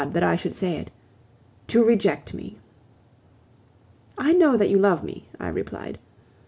that 0.13 0.23
I 0.23 0.35
should 0.35 0.55
say 0.55 0.77
it 0.77 0.89
to 1.67 1.83
reject 1.83 2.33
me." 2.33 2.57
"I 4.17 4.33
know 4.33 4.57
that 4.57 4.69
you 4.71 4.79
love 4.79 5.03
me," 5.03 5.29
I 5.39 5.47
replied. 5.49 5.99